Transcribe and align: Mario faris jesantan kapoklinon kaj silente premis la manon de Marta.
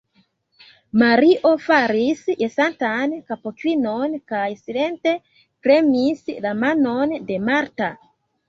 Mario 1.01 1.49
faris 1.65 2.23
jesantan 2.39 3.13
kapoklinon 3.27 4.17
kaj 4.33 4.49
silente 4.63 5.15
premis 5.69 6.25
la 6.47 6.59
manon 6.67 7.17
de 7.31 7.43
Marta. 7.53 7.93